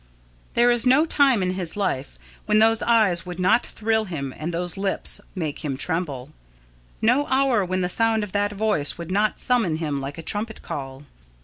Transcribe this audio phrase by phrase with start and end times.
[0.55, 2.17] There is no time in his life
[2.47, 6.31] when those eyes would not thrill him and those lips make him tremble
[7.03, 10.63] no hour when the sound of that voice would not summon him like a trumpet
[10.63, 11.03] call.